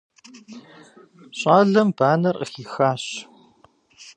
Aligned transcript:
Щӏалэм 1.37 1.89
банэр 1.97 2.35
къыхихащ. 2.39 3.03